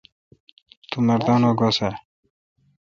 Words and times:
تو 0.89 0.97
مردان 1.07 1.41
وا 1.45 1.51
گوسہ 1.59 1.87
اؘ 1.89 1.93